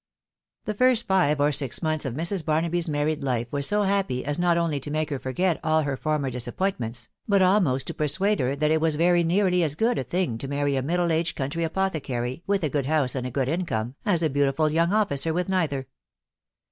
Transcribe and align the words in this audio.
The 0.65 0.73
first 0.73 1.05
five 1.05 1.39
or 1.39 1.51
six 1.51 1.83
months 1.83 2.05
of 2.05 2.15
Mrs. 2.15 2.43
Barnaby's 2.43 2.89
married 2.89 3.21
life 3.23 3.45
were 3.51 3.61
so 3.61 3.83
happy 3.83 4.25
as 4.25 4.39
not 4.39 4.57
only 4.57 4.79
to 4.79 4.89
make 4.89 5.11
her 5.11 5.19
forget 5.19 5.59
all 5.63 5.83
her 5.83 5.95
for 5.95 6.17
mer 6.17 6.31
disappointments, 6.31 7.07
but 7.27 7.43
almost 7.43 7.85
to 7.85 7.93
persuade 7.93 8.39
her 8.39 8.55
that 8.55 8.71
it 8.71 8.81
was 8.81 8.95
very 8.95 9.23
nearly 9.23 9.61
as 9.61 9.75
good 9.75 9.99
a 9.99 10.03
thing 10.03 10.39
to 10.39 10.47
marry 10.47 10.75
a 10.75 10.81
middle 10.81 11.11
aged 11.11 11.35
country 11.35 11.63
apothecary, 11.63 12.41
with 12.47 12.63
a 12.63 12.69
good 12.69 12.87
house 12.87 13.13
and 13.13 13.27
a 13.27 13.29
good 13.29 13.47
income, 13.47 13.93
as 14.03 14.23
a 14.23 14.29
beau 14.31 14.51
tifu} 14.51 14.73
young 14.73 14.91
officer 14.91 15.31
lyth 15.31 15.47
neither. 15.47 15.85